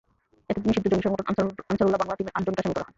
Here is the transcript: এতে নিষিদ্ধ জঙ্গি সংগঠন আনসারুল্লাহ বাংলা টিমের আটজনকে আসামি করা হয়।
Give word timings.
এতে 0.49 0.59
নিষিদ্ধ 0.61 0.87
জঙ্গি 0.91 1.03
সংগঠন 1.05 1.25
আনসারুল্লাহ 1.69 1.99
বাংলা 2.01 2.15
টিমের 2.17 2.35
আটজনকে 2.37 2.61
আসামি 2.61 2.73
করা 2.73 2.79
হয়। 2.79 2.89